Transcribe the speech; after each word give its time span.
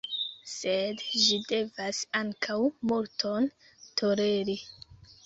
Sed 0.51 1.01
ĝi 1.25 1.35
devas 1.51 1.99
ankaŭ 2.21 2.55
multon 2.93 3.47
toleri. 4.03 4.57